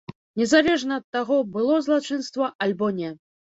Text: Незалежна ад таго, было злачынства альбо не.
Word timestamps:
Незалежна 0.41 0.97
ад 1.01 1.05
таго, 1.17 1.37
было 1.59 1.77
злачынства 1.89 2.53
альбо 2.67 2.93
не. 3.01 3.15